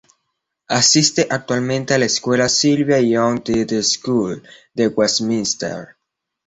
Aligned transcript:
Asiste 0.69 1.27
actualmente 1.29 1.93
a 1.93 1.99
la 1.99 2.05
escuela 2.05 2.49
Sylvia 2.49 2.99
Young 2.99 3.43
Theatre 3.43 3.83
School 3.83 4.41
de 4.73 4.87
Westminster. 4.87 5.89